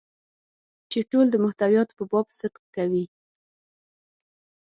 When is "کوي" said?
2.75-3.05